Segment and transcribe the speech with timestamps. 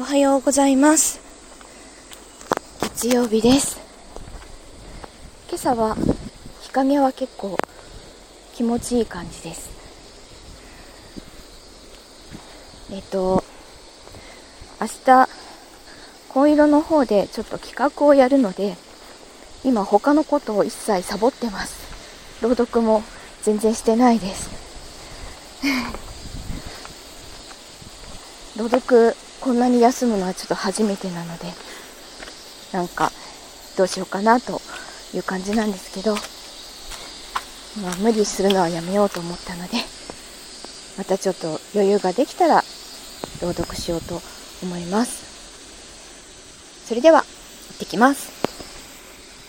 [0.00, 1.20] おはようございます。
[2.80, 3.78] 月曜日です。
[5.46, 5.94] 今朝は
[6.62, 7.58] 日陰は結構
[8.54, 9.68] 気持ちいい感じです。
[12.90, 13.44] えっと
[14.80, 15.28] 明日
[16.30, 18.78] 紺色の方でちょっと企画をやるので
[19.64, 22.40] 今他のことを一切サボってます。
[22.42, 23.02] 朗読も
[23.42, 24.48] 全然してないです。
[28.56, 31.46] 朗読こんなに休むのはちょっと初めてなので
[32.72, 33.10] なんか
[33.76, 34.60] どうしようかなと
[35.14, 36.14] いう感じなんですけど、
[37.82, 39.78] まあ、無理するのはやめようと思ったので
[40.98, 42.62] またちょっと余裕ができたら
[43.40, 44.20] 朗読しようと
[44.62, 45.30] 思います。
[46.86, 47.24] それでは行
[47.74, 48.39] ってきます。